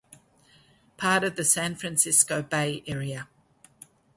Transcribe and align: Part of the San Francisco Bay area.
Part 0.97 1.23
of 1.23 1.35
the 1.35 1.45
San 1.45 1.75
Francisco 1.75 2.41
Bay 2.41 2.81
area. 2.87 3.27